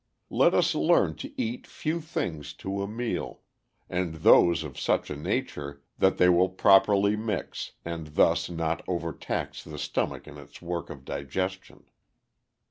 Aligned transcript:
Let 0.31 0.55
us 0.55 0.73
learn 0.73 1.13
to 1.17 1.31
eat 1.39 1.67
few 1.67 2.01
things 2.01 2.53
to 2.53 2.81
a 2.81 2.87
meal, 2.87 3.41
and 3.87 4.15
those 4.15 4.63
of 4.63 4.79
such 4.79 5.11
a 5.11 5.15
nature 5.15 5.83
that 5.99 6.17
they 6.17 6.27
will 6.27 6.49
properly 6.49 7.15
mix, 7.15 7.73
and 7.85 8.07
thus 8.07 8.49
not 8.49 8.81
overtax 8.87 9.63
the 9.63 9.77
stomach 9.77 10.27
in 10.27 10.39
its 10.39 10.59
work 10.59 10.89
of 10.89 11.05
digestion. 11.05 11.85